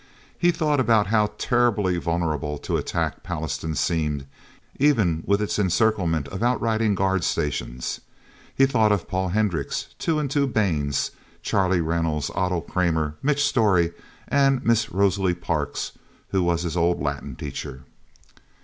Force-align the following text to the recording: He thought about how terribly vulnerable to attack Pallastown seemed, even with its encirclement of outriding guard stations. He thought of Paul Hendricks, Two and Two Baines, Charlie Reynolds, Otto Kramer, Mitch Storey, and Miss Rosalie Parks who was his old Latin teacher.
He 0.35 0.49
thought 0.49 0.79
about 0.79 1.05
how 1.05 1.27
terribly 1.37 1.97
vulnerable 1.99 2.57
to 2.57 2.75
attack 2.75 3.21
Pallastown 3.21 3.75
seemed, 3.75 4.25
even 4.79 5.21
with 5.27 5.43
its 5.43 5.59
encirclement 5.59 6.27
of 6.29 6.41
outriding 6.41 6.95
guard 6.95 7.23
stations. 7.23 8.01
He 8.55 8.65
thought 8.65 8.91
of 8.91 9.07
Paul 9.07 9.29
Hendricks, 9.29 9.93
Two 9.99 10.17
and 10.17 10.31
Two 10.31 10.47
Baines, 10.47 11.11
Charlie 11.43 11.81
Reynolds, 11.81 12.31
Otto 12.33 12.61
Kramer, 12.61 13.13
Mitch 13.21 13.43
Storey, 13.45 13.91
and 14.27 14.65
Miss 14.65 14.91
Rosalie 14.91 15.35
Parks 15.35 15.91
who 16.29 16.41
was 16.41 16.63
his 16.63 16.75
old 16.75 16.99
Latin 16.99 17.35
teacher. 17.35 17.83